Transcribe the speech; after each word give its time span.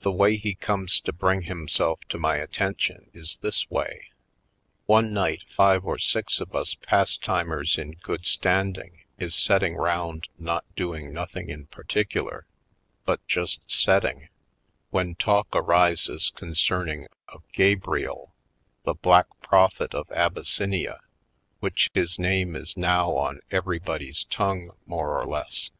The 0.00 0.10
way 0.10 0.36
he 0.36 0.56
comes 0.56 0.98
to 1.02 1.12
bring 1.12 1.42
himself 1.42 2.00
to 2.08 2.18
my 2.18 2.38
attention 2.38 3.08
is 3.14 3.36
this 3.38 3.70
way: 3.70 4.08
One 4.86 5.12
night 5.12 5.44
five 5.48 5.84
or 5.84 5.96
six 5.96 6.40
of 6.40 6.56
us 6.56 6.74
Pas 6.74 7.16
timers 7.16 7.78
in 7.78 7.92
good 8.02 8.26
standing 8.26 9.02
is 9.16 9.32
setting 9.32 9.76
round 9.76 10.26
not 10.40 10.64
doing 10.74 11.12
nothing 11.12 11.50
in 11.50 11.66
particular, 11.66 12.46
but 13.04 13.24
just 13.28 13.60
setting, 13.70 14.28
when 14.90 15.14
talk 15.14 15.46
arises 15.52 16.32
concerning 16.34 17.06
of 17.28 17.44
Gabriel, 17.52 18.34
the 18.82 18.94
Black 18.94 19.26
Prophet 19.40 19.94
of 19.94 20.10
Abyssinia, 20.10 21.00
which 21.60 21.92
his 21.94 22.18
name 22.18 22.56
is 22.56 22.76
now 22.76 23.16
on 23.16 23.38
everybody's 23.52 24.24
tongue, 24.24 24.72
more 24.84 25.16
or 25.16 25.26
less. 25.26 25.70